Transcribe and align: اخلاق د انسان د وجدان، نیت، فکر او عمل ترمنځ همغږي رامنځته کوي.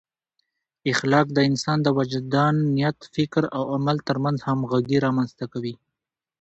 اخلاق 0.91 1.27
د 1.33 1.39
انسان 1.49 1.77
د 1.83 1.87
وجدان، 1.97 2.55
نیت، 2.75 2.97
فکر 3.15 3.43
او 3.57 3.63
عمل 3.75 3.97
ترمنځ 4.07 4.37
همغږي 4.47 4.97
رامنځته 5.05 5.45
کوي. 5.53 5.73